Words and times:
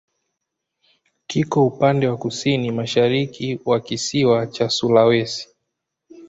Kiko 1.27 1.65
upande 1.67 2.07
wa 2.07 2.17
kusini-mashariki 2.17 3.59
wa 3.65 3.79
kisiwa 3.79 4.47
cha 4.47 4.69
Sulawesi. 4.69 5.49